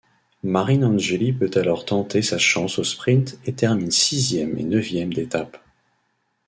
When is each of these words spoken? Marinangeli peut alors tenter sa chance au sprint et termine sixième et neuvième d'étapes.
Marinangeli 0.43 1.31
peut 1.31 1.51
alors 1.53 1.85
tenter 1.85 2.23
sa 2.23 2.39
chance 2.39 2.79
au 2.79 2.83
sprint 2.83 3.37
et 3.45 3.53
termine 3.53 3.91
sixième 3.91 4.57
et 4.57 4.63
neuvième 4.63 5.13
d'étapes. 5.13 5.59